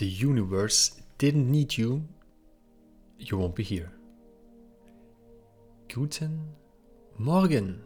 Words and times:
the 0.00 0.06
universe 0.06 0.92
didn't 1.18 1.50
need 1.50 1.76
you, 1.76 2.02
you 3.18 3.36
won't 3.36 3.54
be 3.54 3.62
here. 3.62 3.90
Guten 5.92 6.54
Morgen, 7.18 7.82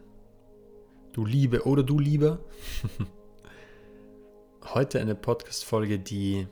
du 1.12 1.24
Liebe 1.24 1.64
oder 1.66 1.82
du 1.82 1.98
Lieber. 1.98 2.38
Heute 4.74 5.00
eine 5.00 5.16
Podcast-Folge, 5.16 5.98
die 5.98 6.46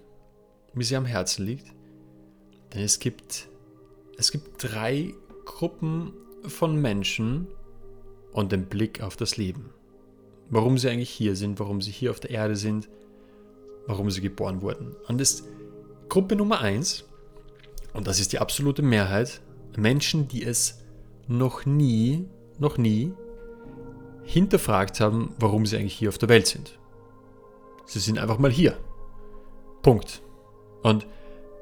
mir 0.75 0.85
sehr 0.85 0.99
am 0.99 1.07
Herzen 1.07 1.47
liegt. 1.47 1.73
Denn 2.75 2.83
es 2.83 2.99
gibt, 2.99 3.49
es 4.19 4.33
gibt 4.33 4.65
drei 4.65 5.15
Gruppen 5.45 6.13
von 6.43 6.81
Menschen 6.81 7.47
und 8.33 8.51
den 8.51 8.67
Blick 8.67 9.01
auf 9.01 9.17
das 9.17 9.37
Leben. 9.37 9.71
Warum 10.51 10.77
sie 10.77 10.91
eigentlich 10.91 11.11
hier 11.11 11.37
sind, 11.37 11.61
warum 11.61 11.81
sie 11.81 11.93
hier 11.93 12.11
auf 12.11 12.19
der 12.19 12.31
Erde 12.31 12.57
sind– 12.57 12.89
warum 13.87 14.11
sie 14.11 14.21
geboren 14.21 14.63
wurden. 14.63 14.95
Und 15.09 15.21
das 15.21 15.35
ist 15.35 15.45
Gruppe 16.13 16.37
Nummer 16.37 16.61
eins, 16.61 17.05
und 17.95 18.07
das 18.07 18.21
ist 18.21 18.35
die 18.35 18.39
absolute 18.39 18.83
Mehrheit, 18.83 19.41
Menschen, 19.79 20.29
die 20.29 20.45
es 20.45 20.83
noch 21.27 21.65
nie, 21.65 22.27
noch 22.59 22.77
nie 22.77 23.15
hinterfragt 24.23 25.01
haben, 25.01 25.35
warum 25.39 25.65
sie 25.65 25.79
eigentlich 25.79 25.95
hier 25.95 26.11
auf 26.11 26.19
der 26.19 26.29
Welt 26.29 26.47
sind. 26.47 26.79
Sie 27.87 27.99
sind 27.99 28.19
einfach 28.19 28.37
mal 28.37 28.51
hier. 28.51 28.77
Punkt. 29.81 30.21
Und 30.83 31.07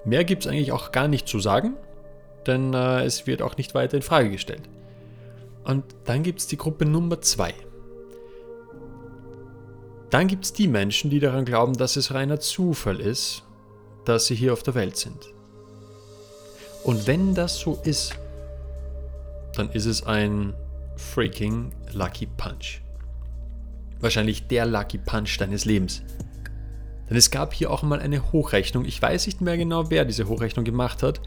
mehr 0.04 0.24
gibt 0.24 0.45
es 0.45 0.51
eigentlich 0.51 0.73
auch 0.73 0.90
gar 0.90 1.06
nicht 1.06 1.28
zu 1.28 1.38
sagen, 1.38 1.76
denn 2.45 2.74
äh, 2.74 3.04
es 3.04 3.28
wird 3.28 3.42
auch 3.42 3.56
nicht 3.56 3.76
weiter 3.76 3.98
in 3.98 4.02
Frage 4.02 4.32
gestellt. 4.32 4.68
Und 5.62 5.84
dann 6.06 6.24
gibt 6.24 6.40
es 6.40 6.48
die 6.48 6.56
Gruppe 6.56 6.87
Nummer 6.87 7.20
zwei. 7.20 7.54
Dann 10.10 10.26
gibt 10.26 10.45
es 10.45 10.52
die 10.52 10.66
Menschen, 10.66 11.09
die 11.09 11.20
daran 11.20 11.45
glauben, 11.45 11.74
dass 11.74 11.95
es 11.95 12.12
reiner 12.12 12.40
Zufall 12.40 12.98
ist, 12.98 13.45
dass 14.04 14.26
sie 14.26 14.34
hier 14.34 14.52
auf 14.52 14.62
der 14.62 14.74
Welt 14.74 14.96
sind. 14.96 15.32
Und 16.84 17.06
wenn 17.06 17.34
das 17.34 17.59
so 17.59 17.79
ist, 17.84 18.15
dann 19.54 19.70
ist 19.70 19.87
es 19.87 20.07
ein 20.07 20.54
freaking 20.96 21.73
Lucky 21.92 22.26
Punch. 22.26 22.80
Wahrscheinlich 24.01 24.46
der 24.46 24.66
Lucky 24.66 24.98
Punch 24.98 25.38
deines 25.38 25.65
Lebens. 25.65 26.02
Denn 27.09 27.16
es 27.16 27.30
gab 27.30 27.52
hier 27.52 27.70
auch 27.70 27.82
mal 27.82 28.01
eine 28.01 28.32
Hochrechnung. 28.32 28.84
Ich 28.84 29.02
weiß 29.02 29.26
nicht 29.26 29.40
mehr 29.40 29.57
genau, 29.57 29.90
wer 29.90 30.04
diese 30.04 30.29
Hochrechnung 30.29 30.64
gemacht 30.64 31.02
hat, 31.02 31.20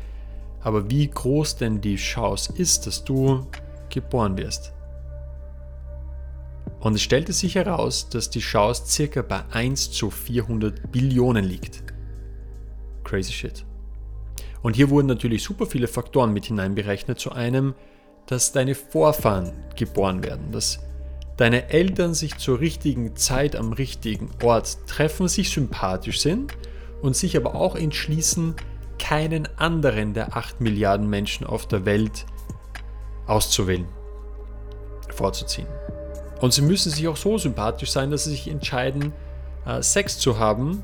aber 0.61 0.89
wie 0.89 1.08
groß 1.08 1.58
denn 1.58 1.81
die 1.81 1.97
Chance 1.97 2.53
ist, 2.55 2.87
dass 2.87 3.03
du 3.03 3.45
geboren 3.89 4.37
wirst. 4.37 4.73
Und 6.80 6.95
es 6.95 7.02
stellte 7.02 7.33
sich 7.33 7.55
heraus, 7.55 8.09
dass 8.09 8.30
die 8.30 8.39
Chance 8.39 8.83
circa 8.87 9.21
bei 9.21 9.43
1 9.52 9.91
zu 9.91 10.09
400 10.09 10.91
Billionen 10.91 11.45
liegt. 11.45 11.83
Crazy 13.03 13.31
shit. 13.31 13.65
Und 14.61 14.75
hier 14.75 14.89
wurden 14.89 15.07
natürlich 15.07 15.43
super 15.43 15.65
viele 15.65 15.87
Faktoren 15.87 16.33
mit 16.33 16.45
hineinberechnet. 16.45 17.19
Zu 17.19 17.31
einem, 17.31 17.75
dass 18.25 18.51
deine 18.51 18.75
Vorfahren 18.75 19.51
geboren 19.75 20.23
werden, 20.23 20.51
dass 20.51 20.79
deine 21.37 21.69
Eltern 21.69 22.13
sich 22.13 22.37
zur 22.37 22.59
richtigen 22.59 23.15
Zeit 23.15 23.55
am 23.55 23.73
richtigen 23.73 24.29
Ort 24.41 24.77
treffen, 24.87 25.27
sich 25.27 25.49
sympathisch 25.49 26.21
sind 26.21 26.53
und 27.01 27.15
sich 27.15 27.35
aber 27.35 27.55
auch 27.55 27.75
entschließen, 27.75 28.55
keinen 28.99 29.49
anderen 29.57 30.13
der 30.13 30.37
8 30.37 30.61
Milliarden 30.61 31.09
Menschen 31.09 31.45
auf 31.45 31.67
der 31.67 31.85
Welt 31.85 32.25
auszuwählen, 33.27 33.87
vorzuziehen. 35.09 35.67
Und 36.39 36.53
sie 36.53 36.61
müssen 36.61 36.89
sich 36.91 37.07
auch 37.07 37.17
so 37.17 37.37
sympathisch 37.37 37.91
sein, 37.91 38.11
dass 38.11 38.25
sie 38.25 38.31
sich 38.31 38.47
entscheiden, 38.47 39.11
äh, 39.65 39.81
Sex 39.81 40.19
zu 40.19 40.39
haben 40.39 40.81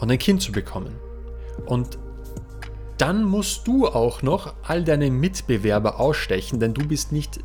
und 0.00 0.10
ein 0.10 0.18
Kind 0.18 0.42
zu 0.42 0.52
bekommen. 0.52 0.96
Und 1.66 1.98
dann 2.98 3.22
musst 3.24 3.66
du 3.66 3.86
auch 3.86 4.22
noch 4.22 4.54
all 4.62 4.82
deine 4.82 5.10
Mitbewerber 5.10 6.00
ausstechen, 6.00 6.58
denn 6.58 6.74
du 6.74 6.86
bist 6.86 7.12
nicht 7.12 7.40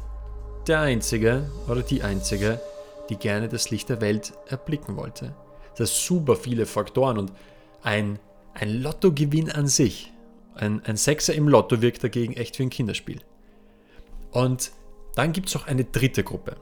der 0.68 0.80
Einzige 0.80 1.50
oder 1.68 1.82
die 1.82 2.02
Einzige, 2.02 2.60
die 3.10 3.18
gerne 3.18 3.50
das 3.50 3.70
Licht 3.70 3.90
der 3.90 4.02
Welt 4.02 4.34
erblicken 4.48 4.96
wollte. 4.96 5.36
Das 5.78 5.90
sind 5.90 6.08
super 6.08 6.36
viele 6.36 6.66
Faktoren 6.66 7.18
und 7.18 7.32
ein, 7.84 8.20
ein 8.54 8.82
Lottogewinn 8.82 9.52
an 9.52 9.68
sich, 9.68 10.12
ein, 10.56 10.82
ein 10.86 10.98
Sechser 10.98 11.34
im 11.34 11.48
Lotto 11.48 11.82
wirkt 11.82 12.04
dagegen 12.04 12.34
echt 12.34 12.58
wie 12.60 12.64
ein 12.64 12.70
Kinderspiel. 12.70 13.22
Und 14.32 14.72
dann 15.16 15.34
gibt 15.34 15.50
es 15.50 15.56
auch 15.56 15.68
eine 15.68 15.84
dritte 15.84 16.24
Gruppe. 16.24 16.56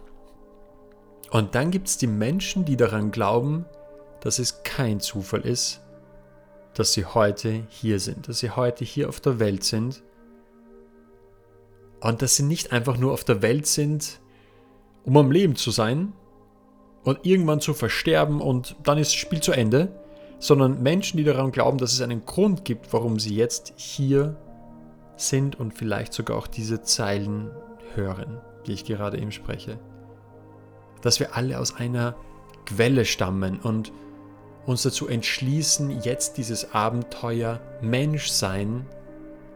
Und 1.30 1.56
dann 1.56 1.72
gibt 1.72 1.88
es 1.88 1.98
die 1.98 2.08
Menschen, 2.08 2.66
die 2.66 2.76
daran 2.76 3.12
glauben, 3.12 3.66
dass 4.20 4.40
es 4.40 4.64
kein 4.64 5.00
Zufall 5.00 5.42
ist, 5.42 5.82
dass 6.74 6.94
sie 6.94 7.06
heute 7.06 7.64
hier 7.70 8.00
sind, 8.00 8.28
dass 8.28 8.40
sie 8.40 8.52
heute 8.52 8.86
hier 8.86 9.10
auf 9.10 9.20
der 9.20 9.40
Welt 9.40 9.64
sind. 9.64 10.04
Und 12.00 12.22
dass 12.22 12.36
sie 12.36 12.44
nicht 12.44 12.72
einfach 12.72 12.98
nur 12.98 13.12
auf 13.12 13.24
der 13.24 13.42
Welt 13.42 13.68
sind, 13.68 14.20
um 15.04 15.18
am 15.18 15.32
Leben 15.32 15.56
zu 15.56 15.72
sein 15.72 16.14
und 17.04 17.20
irgendwann 17.26 17.60
zu 17.60 17.74
versterben 17.74 18.42
und 18.42 18.76
dann 18.84 18.98
ist 18.98 19.12
das 19.12 19.16
Spiel 19.16 19.42
zu 19.42 19.52
Ende, 19.52 20.00
sondern 20.40 20.82
Menschen, 20.82 21.18
die 21.18 21.24
daran 21.24 21.52
glauben, 21.52 21.78
dass 21.78 21.94
es 21.94 22.02
einen 22.02 22.26
Grund 22.26 22.66
gibt, 22.66 22.92
warum 22.94 23.20
sie 23.20 23.36
jetzt 23.36 23.74
hier 23.76 24.38
sind 25.16 25.60
und 25.60 25.74
vielleicht 25.74 26.14
sogar 26.14 26.38
auch 26.38 26.48
diese 26.48 26.82
Zeilen 26.82 27.52
hören, 27.94 28.42
die 28.66 28.74
ich 28.74 28.86
gerade 28.86 29.20
eben 29.20 29.32
spreche. 29.32 29.80
Dass 31.02 31.20
wir 31.20 31.36
alle 31.36 31.60
aus 31.60 31.76
einer 31.76 32.16
Quelle 32.66 33.06
stammen 33.06 33.60
und 33.60 33.92
uns 34.66 34.84
dazu 34.84 35.08
entschließen, 35.08 36.02
jetzt 36.02 36.38
dieses 36.38 36.74
Abenteuer 36.74 37.60
Menschsein 37.82 38.86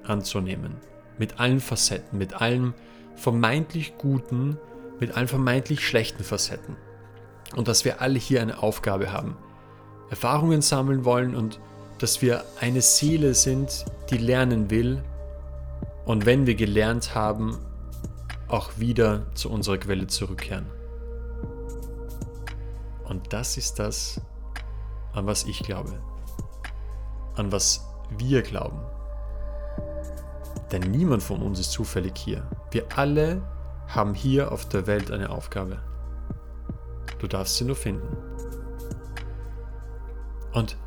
anzunehmen. 0.04 0.76
Mit 1.18 1.40
allen 1.40 1.60
Facetten, 1.60 2.18
mit 2.18 2.42
allem 2.42 2.74
vermeintlich 3.16 3.98
Guten, 3.98 4.58
mit 5.00 5.16
allen 5.16 5.28
vermeintlich 5.28 5.86
schlechten 5.86 6.24
Facetten. 6.24 6.76
Und 7.56 7.68
dass 7.68 7.86
wir 7.86 8.02
alle 8.02 8.20
hier 8.20 8.42
eine 8.42 8.62
Aufgabe 8.62 9.12
haben, 9.12 9.38
Erfahrungen 10.10 10.62
sammeln 10.62 11.06
wollen 11.06 11.36
und 11.36 11.60
dass 12.00 12.22
wir 12.22 12.44
eine 12.60 12.82
Seele 12.82 13.34
sind, 13.34 13.86
die 14.10 14.18
lernen 14.18 14.70
will. 14.70 15.04
Und 16.06 16.26
wenn 16.26 16.46
wir 16.46 16.56
gelernt 16.56 17.16
haben, 17.16 17.58
auch 18.48 18.72
wieder 18.78 19.26
zu 19.34 19.50
unserer 19.50 19.78
Quelle 19.78 20.08
zurückkehren. 20.08 20.68
Und 23.06 23.34
das 23.34 23.58
ist 23.58 23.80
das, 23.80 24.22
an 25.16 25.26
was 25.26 25.46
ich 25.46 25.60
glaube, 25.60 26.00
an 27.36 27.52
was 27.52 27.88
wir 28.18 28.42
glauben. 28.42 28.80
Denn 30.72 30.82
niemand 30.92 31.24
von 31.24 31.42
uns 31.42 31.60
ist 31.60 31.72
zufällig 31.72 32.18
hier. 32.18 32.48
Wir 32.72 32.86
alle 32.96 33.42
haben 33.88 34.14
hier 34.14 34.52
auf 34.52 34.68
der 34.68 34.88
Welt 34.88 35.12
eine 35.12 35.30
Aufgabe. 35.30 35.80
Du 37.20 37.28
darfst 37.28 37.56
sie 37.56 37.66
nur 37.66 37.76
finden. 37.76 38.18
Und 40.54 40.78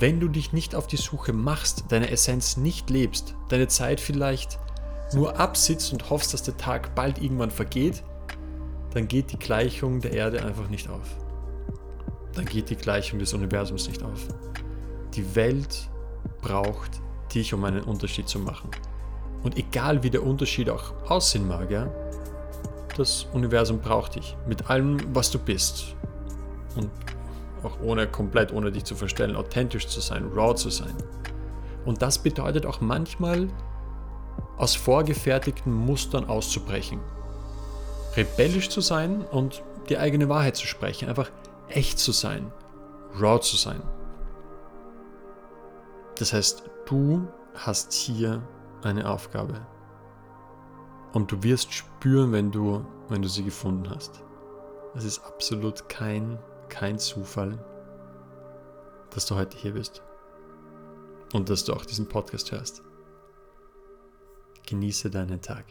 wenn 0.00 0.20
du 0.20 0.28
dich 0.28 0.52
nicht 0.52 0.74
auf 0.74 0.86
die 0.86 0.96
Suche 0.96 1.32
machst, 1.32 1.84
deine 1.88 2.10
Essenz 2.10 2.56
nicht 2.56 2.90
lebst, 2.90 3.34
deine 3.48 3.68
Zeit 3.68 4.00
vielleicht 4.00 4.58
nur 5.12 5.38
absitzt 5.38 5.92
und 5.92 6.10
hoffst, 6.10 6.34
dass 6.34 6.42
der 6.42 6.56
Tag 6.56 6.94
bald 6.94 7.20
irgendwann 7.20 7.50
vergeht, 7.50 8.02
dann 8.92 9.08
geht 9.08 9.32
die 9.32 9.38
Gleichung 9.38 10.00
der 10.00 10.12
Erde 10.12 10.44
einfach 10.44 10.68
nicht 10.68 10.88
auf. 10.88 11.16
Dann 12.34 12.44
geht 12.44 12.70
die 12.70 12.76
Gleichung 12.76 13.18
des 13.18 13.32
Universums 13.32 13.88
nicht 13.88 14.02
auf. 14.02 14.26
Die 15.14 15.34
Welt 15.34 15.88
braucht 16.40 16.90
dich, 17.34 17.54
um 17.54 17.64
einen 17.64 17.82
Unterschied 17.82 18.28
zu 18.28 18.38
machen. 18.38 18.70
Und 19.42 19.56
egal 19.56 20.02
wie 20.02 20.10
der 20.10 20.22
Unterschied 20.22 20.70
auch 20.70 20.92
aussehen 21.08 21.46
mag, 21.46 21.70
ja, 21.70 21.88
das 22.96 23.26
Universum 23.32 23.80
braucht 23.80 24.16
dich. 24.16 24.36
Mit 24.46 24.70
allem, 24.70 24.98
was 25.14 25.30
du 25.30 25.38
bist. 25.38 25.96
Und 26.76 26.90
auch 27.62 27.80
ohne 27.80 28.06
komplett 28.06 28.52
ohne 28.52 28.72
dich 28.72 28.84
zu 28.84 28.94
verstellen, 28.94 29.36
authentisch 29.36 29.86
zu 29.86 30.00
sein, 30.00 30.28
raw 30.34 30.54
zu 30.54 30.70
sein. 30.70 30.94
Und 31.84 32.02
das 32.02 32.18
bedeutet 32.18 32.66
auch 32.66 32.80
manchmal 32.80 33.48
aus 34.56 34.74
vorgefertigten 34.74 35.72
Mustern 35.72 36.24
auszubrechen. 36.26 37.00
Rebellisch 38.16 38.68
zu 38.68 38.80
sein 38.80 39.22
und 39.22 39.62
die 39.88 39.98
eigene 39.98 40.28
Wahrheit 40.28 40.56
zu 40.56 40.66
sprechen, 40.66 41.08
einfach 41.08 41.30
echt 41.68 41.98
zu 41.98 42.12
sein, 42.12 42.52
raw 43.20 43.40
zu 43.40 43.56
sein. 43.56 43.82
Das 46.18 46.32
heißt, 46.32 46.62
du 46.86 47.26
hast 47.54 47.92
hier 47.92 48.46
eine 48.82 49.08
Aufgabe. 49.08 49.66
Und 51.12 51.30
du 51.30 51.42
wirst 51.42 51.72
spüren, 51.72 52.32
wenn 52.32 52.50
du, 52.50 52.84
wenn 53.08 53.22
du 53.22 53.28
sie 53.28 53.44
gefunden 53.44 53.88
hast. 53.90 54.22
Es 54.94 55.04
ist 55.04 55.24
absolut 55.24 55.88
kein, 55.88 56.38
kein 56.68 56.98
Zufall, 56.98 57.64
dass 59.10 59.26
du 59.26 59.34
heute 59.36 59.56
hier 59.56 59.74
bist. 59.74 60.02
Und 61.32 61.50
dass 61.50 61.64
du 61.64 61.72
auch 61.72 61.84
diesen 61.84 62.08
Podcast 62.08 62.52
hörst. 62.52 62.82
Genieße 64.66 65.10
deinen 65.10 65.40
Tag. 65.40 65.64